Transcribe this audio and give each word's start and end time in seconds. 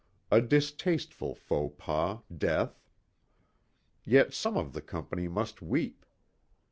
A 0.31 0.41
distasteful 0.41 1.35
faux 1.35 1.75
pas, 1.77 2.21
death. 2.35 2.81
Yet 4.03 4.33
some 4.33 4.57
of 4.57 4.73
the 4.73 4.81
company 4.81 5.27
must 5.27 5.61
weep. 5.61 6.07